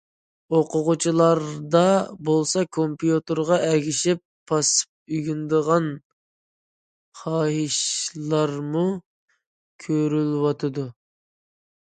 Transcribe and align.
ئوقۇغۇچىلاردا 0.57 1.81
بولسا 2.29 2.61
كومپيۇتېرغا 2.77 3.59
ئەگىشىپ 3.65 4.23
پاسسىپ 4.51 5.13
ئۆگىنىدىغان 5.17 5.89
خاھىشلارمۇ 7.21 8.85
كۆرۈلۈۋاتىدۇ. 9.87 10.87